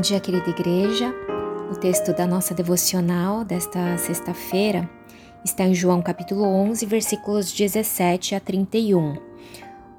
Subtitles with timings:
[0.00, 1.14] Bom dia, querida igreja.
[1.70, 4.88] O texto da nossa devocional desta sexta-feira
[5.44, 9.18] está em João capítulo 11, versículos 17 a 31.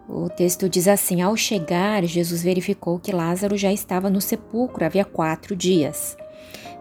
[0.10, 5.06] O texto diz assim: Ao chegar, Jesus verificou que Lázaro já estava no sepulcro havia
[5.06, 6.18] quatro dias.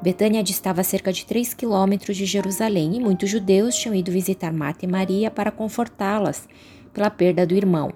[0.00, 4.86] Betânia distava cerca de três quilômetros de Jerusalém e muitos judeus tinham ido visitar Marta
[4.86, 6.48] e Maria para confortá-las
[6.90, 7.92] pela perda do irmão.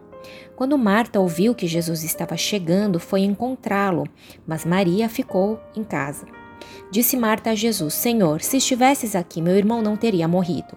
[0.56, 4.06] Quando Marta ouviu que Jesus estava chegando, foi encontrá-lo,
[4.46, 6.26] mas Maria ficou em casa.
[6.90, 10.76] Disse Marta a Jesus: Senhor, se estivesses aqui, meu irmão não teria morrido.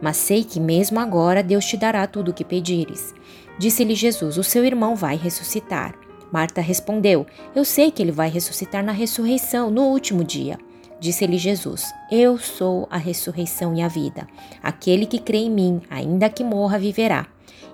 [0.00, 3.14] Mas sei que mesmo agora Deus te dará tudo o que pedires.
[3.58, 5.94] Disse-lhe Jesus: O seu irmão vai ressuscitar.
[6.30, 10.58] Marta respondeu: Eu sei que ele vai ressuscitar na ressurreição, no último dia.
[11.00, 14.26] Disse-lhe Jesus: Eu sou a ressurreição e a vida.
[14.62, 17.26] Aquele que crê em mim, ainda que morra, viverá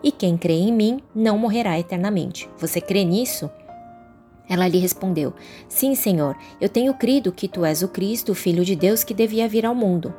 [0.02, 2.48] e quem crê em mim não morrerá eternamente.
[2.58, 3.50] Você crê nisso?
[4.48, 5.32] Ela lhe respondeu:
[5.68, 9.14] Sim, Senhor, eu tenho crido que tu és o Cristo, o Filho de Deus que
[9.14, 10.12] devia vir ao mundo.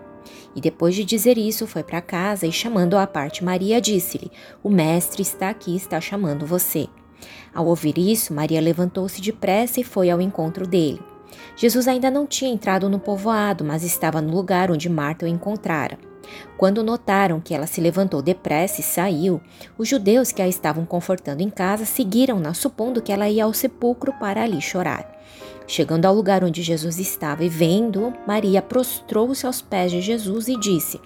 [0.55, 4.31] E depois de dizer isso, foi para casa e, chamando à parte Maria, disse-lhe:
[4.63, 6.87] O Mestre está aqui, está chamando você.
[7.53, 11.01] Ao ouvir isso, Maria levantou-se depressa e foi ao encontro dele.
[11.55, 16.10] Jesus ainda não tinha entrado no povoado, mas estava no lugar onde Marta o encontrara.
[16.57, 19.41] Quando notaram que ela se levantou depressa e saiu,
[19.77, 24.13] os judeus que a estavam confortando em casa seguiram-na, supondo que ela ia ao sepulcro
[24.13, 25.09] para ali chorar.
[25.67, 30.59] Chegando ao lugar onde Jesus estava e vendo, Maria prostrou-se aos pés de Jesus e
[30.59, 30.99] disse: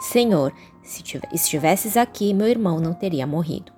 [0.00, 3.72] Senhor, se estivesses aqui, meu irmão não teria morrido.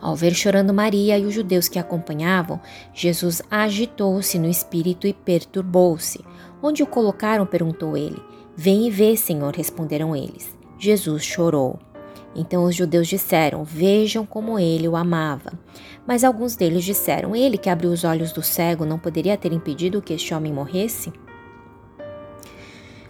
[0.00, 2.58] Ao ver chorando Maria e os judeus que a acompanhavam,
[2.94, 6.24] Jesus agitou-se no espírito e perturbou-se.
[6.62, 7.44] Onde o colocaram?
[7.44, 8.20] perguntou ele.
[8.62, 10.54] Vem e vê, Senhor, responderam eles.
[10.78, 11.78] Jesus chorou.
[12.36, 15.50] Então os judeus disseram: Vejam como ele o amava.
[16.06, 20.02] Mas alguns deles disseram: Ele que abriu os olhos do cego não poderia ter impedido
[20.02, 21.10] que este homem morresse?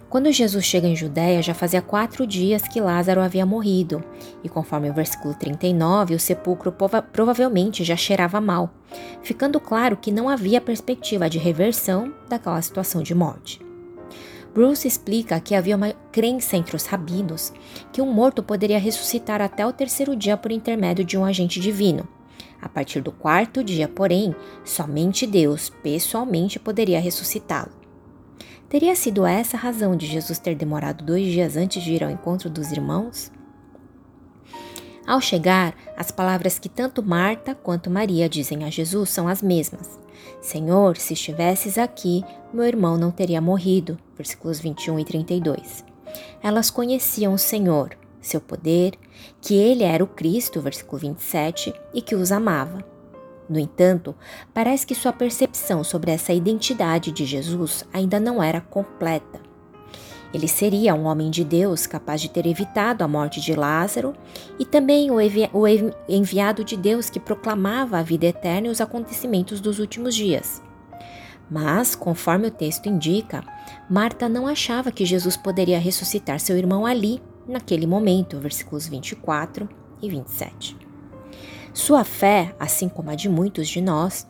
[0.09, 4.01] Quando Jesus chega em Judéia, já fazia quatro dias que Lázaro havia morrido,
[4.41, 8.73] e conforme o versículo 39, o sepulcro prova provavelmente já cheirava mal,
[9.21, 13.70] ficando claro que não havia perspectiva de reversão daquela situação de morte.
[14.53, 17.53] Bruce explica que havia uma crença entre os rabinos
[17.91, 22.07] que um morto poderia ressuscitar até o terceiro dia por intermédio de um agente divino.
[22.61, 27.71] A partir do quarto dia, porém, somente Deus pessoalmente poderia ressuscitá-lo.
[28.69, 32.11] Teria sido essa a razão de Jesus ter demorado dois dias antes de ir ao
[32.11, 33.31] encontro dos irmãos?
[35.05, 39.99] Ao chegar, as palavras que tanto Marta quanto Maria dizem a Jesus são as mesmas.
[40.41, 42.23] Senhor, se estivesses aqui,
[42.53, 43.97] meu irmão não teria morrido.
[44.15, 45.85] Versículos 21 e 32.
[46.41, 48.93] Elas conheciam o Senhor, seu poder,
[49.39, 52.83] que ele era o Cristo, versículo 27, e que os amava.
[53.49, 54.15] No entanto,
[54.53, 59.50] parece que sua percepção sobre essa identidade de Jesus ainda não era completa.
[60.33, 64.13] Ele seria um homem de Deus capaz de ter evitado a morte de Lázaro
[64.57, 65.15] e também o,
[65.53, 65.67] o
[66.07, 70.61] enviado de Deus que proclamava a vida eterna e os acontecimentos dos últimos dias.
[71.49, 73.43] Mas, conforme o texto indica,
[73.89, 79.67] Marta não achava que Jesus poderia ressuscitar seu irmão ali, naquele momento, versículos 24
[80.01, 80.77] e 27.
[81.73, 84.25] Sua fé, assim como a de muitos de nós,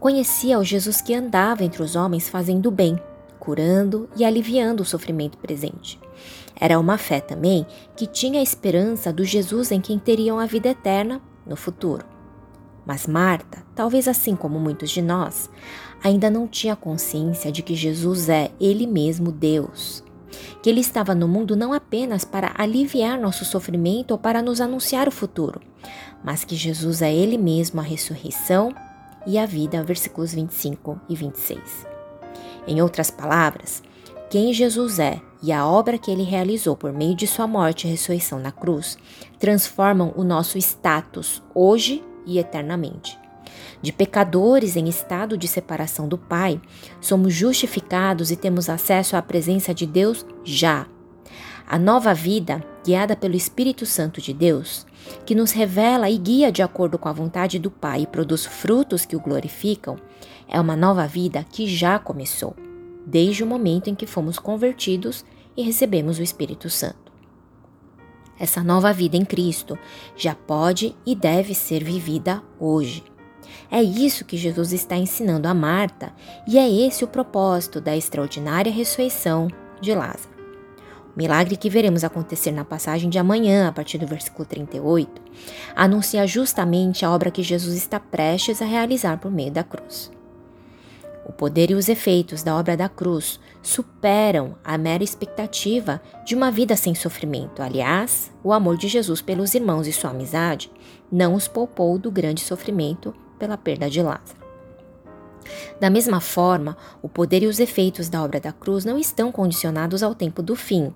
[0.00, 3.00] conhecia o Jesus que andava entre os homens fazendo bem
[3.48, 5.98] curando e aliviando o sofrimento presente.
[6.54, 7.66] Era uma fé também
[7.96, 12.04] que tinha a esperança do Jesus em quem teriam a vida eterna no futuro.
[12.84, 15.48] Mas Marta, talvez assim como muitos de nós,
[16.04, 20.04] ainda não tinha consciência de que Jesus é Ele mesmo Deus.
[20.62, 25.08] Que Ele estava no mundo não apenas para aliviar nosso sofrimento ou para nos anunciar
[25.08, 25.58] o futuro,
[26.22, 28.74] mas que Jesus é Ele mesmo a ressurreição
[29.26, 31.87] e a vida, versículos 25 e 26.
[32.68, 33.82] Em outras palavras,
[34.28, 37.90] quem Jesus é e a obra que ele realizou por meio de sua morte e
[37.90, 38.98] ressurreição na cruz
[39.38, 43.18] transformam o nosso status hoje e eternamente.
[43.80, 46.60] De pecadores em estado de separação do Pai,
[47.00, 50.86] somos justificados e temos acesso à presença de Deus já.
[51.66, 54.86] A nova vida, guiada pelo Espírito Santo de Deus,
[55.24, 59.06] que nos revela e guia de acordo com a vontade do Pai e produz frutos
[59.06, 59.96] que o glorificam,
[60.48, 62.56] é uma nova vida que já começou,
[63.06, 65.24] desde o momento em que fomos convertidos
[65.56, 67.08] e recebemos o Espírito Santo.
[68.38, 69.76] Essa nova vida em Cristo
[70.16, 73.02] já pode e deve ser vivida hoje.
[73.70, 76.12] É isso que Jesus está ensinando a Marta
[76.46, 79.48] e é esse o propósito da extraordinária ressurreição
[79.80, 80.38] de Lázaro.
[81.14, 85.20] O milagre que veremos acontecer na passagem de amanhã, a partir do versículo 38,
[85.74, 90.12] anuncia justamente a obra que Jesus está prestes a realizar por meio da cruz.
[91.28, 96.50] O poder e os efeitos da obra da cruz superam a mera expectativa de uma
[96.50, 97.62] vida sem sofrimento.
[97.62, 100.70] Aliás, o amor de Jesus pelos irmãos e sua amizade
[101.12, 104.48] não os poupou do grande sofrimento pela perda de Lázaro.
[105.78, 110.02] Da mesma forma, o poder e os efeitos da obra da cruz não estão condicionados
[110.02, 110.92] ao tempo do fim.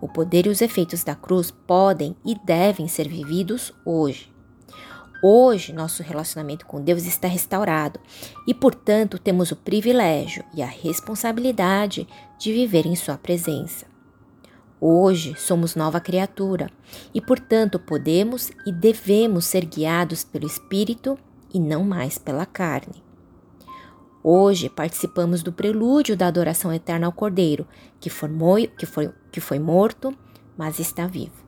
[0.00, 4.35] O poder e os efeitos da cruz podem e devem ser vividos hoje.
[5.22, 7.98] Hoje, nosso relacionamento com Deus está restaurado
[8.46, 12.06] e, portanto, temos o privilégio e a responsabilidade
[12.38, 13.86] de viver em Sua presença.
[14.78, 16.70] Hoje somos nova criatura
[17.14, 21.18] e, portanto, podemos e devemos ser guiados pelo Espírito
[21.52, 23.02] e não mais pela carne.
[24.22, 27.66] Hoje participamos do prelúdio da adoração eterna ao Cordeiro,
[27.98, 30.14] que, formou, que, foi, que foi morto,
[30.58, 31.45] mas está vivo.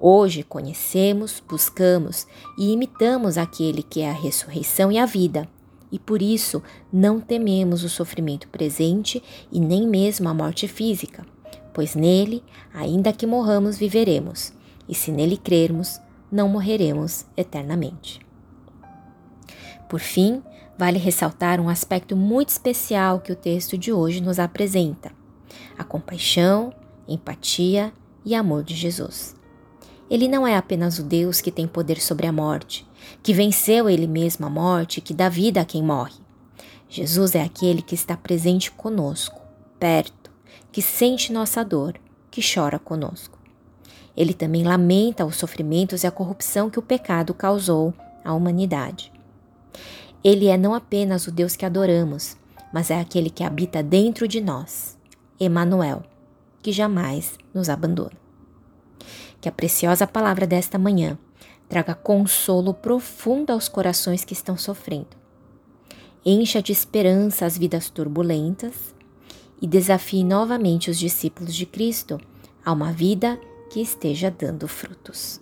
[0.00, 2.24] Hoje conhecemos, buscamos
[2.56, 5.48] e imitamos aquele que é a ressurreição e a vida,
[5.90, 6.62] e por isso
[6.92, 11.26] não tememos o sofrimento presente e nem mesmo a morte física,
[11.74, 14.52] pois nele, ainda que morramos, viveremos,
[14.88, 16.00] e se nele crermos,
[16.30, 18.20] não morreremos eternamente.
[19.88, 20.42] Por fim,
[20.78, 25.10] vale ressaltar um aspecto muito especial que o texto de hoje nos apresenta:
[25.76, 26.72] a compaixão,
[27.08, 27.92] empatia
[28.24, 29.37] e amor de Jesus.
[30.10, 32.86] Ele não é apenas o Deus que tem poder sobre a morte,
[33.22, 36.14] que venceu ele mesmo a morte, que dá vida a quem morre.
[36.88, 39.40] Jesus é aquele que está presente conosco,
[39.78, 40.30] perto,
[40.72, 41.94] que sente nossa dor,
[42.30, 43.38] que chora conosco.
[44.16, 47.92] Ele também lamenta os sofrimentos e a corrupção que o pecado causou
[48.24, 49.12] à humanidade.
[50.24, 52.36] Ele é não apenas o Deus que adoramos,
[52.72, 54.96] mas é aquele que habita dentro de nós,
[55.38, 56.02] Emanuel,
[56.62, 58.27] que jamais nos abandona
[59.40, 61.18] que a preciosa palavra desta manhã
[61.68, 65.16] traga consolo profundo aos corações que estão sofrendo.
[66.24, 68.94] Encha de esperança as vidas turbulentas
[69.60, 72.20] e desafie novamente os discípulos de Cristo
[72.64, 73.38] a uma vida
[73.70, 75.40] que esteja dando frutos.